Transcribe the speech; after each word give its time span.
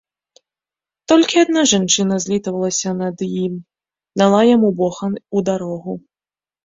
Толькі 1.11 1.39
адна 1.43 1.61
жанчына 1.73 2.15
злітавалася 2.25 2.89
над 3.03 3.17
ім, 3.45 3.53
дала 4.23 4.41
яму 4.55 4.69
бохан 4.81 5.13
у 5.35 5.49
дарогу. 5.51 5.93